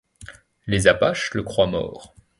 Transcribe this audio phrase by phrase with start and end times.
[0.65, 2.15] Les Apaches le croient mort.